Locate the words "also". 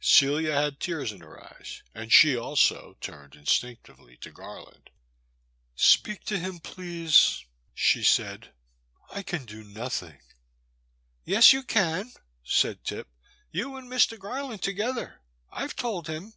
2.34-2.96